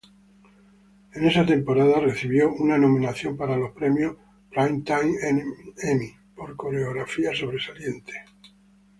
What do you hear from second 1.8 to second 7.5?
recibió una nominación para los Premios Primetime Emmy por coreografía